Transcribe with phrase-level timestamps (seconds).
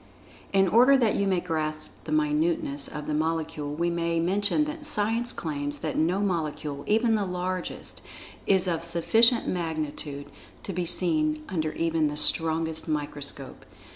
[0.51, 4.81] In order that you may grasp the minuteness of the Molecule, we may mention that
[4.81, 8.01] Science[Pg 68] claims that no molecule, even the largest,
[8.47, 10.25] is of sufficient magnitude
[10.63, 13.63] to be seen under even the strongest microscope.